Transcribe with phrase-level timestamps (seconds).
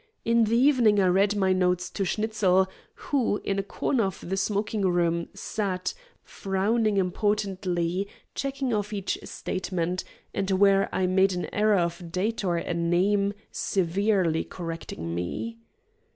[0.25, 4.35] In the evening I read my notes to Schnitzel, who, in a corner of the
[4.35, 5.93] smoking room, sat,
[6.23, 10.03] frowning importantly, checking off each statement,
[10.33, 15.59] and where I made an error of a date or a name, severely correcting me.